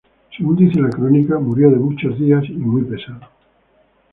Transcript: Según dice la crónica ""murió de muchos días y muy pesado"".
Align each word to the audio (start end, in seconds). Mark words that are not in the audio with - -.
Según 0.35 0.55
dice 0.55 0.79
la 0.81 0.89
crónica 0.89 1.37
""murió 1.37 1.69
de 1.69 1.75
muchos 1.75 2.17
días 2.17 2.43
y 2.49 2.53
muy 2.53 2.81
pesado"". 2.85 3.21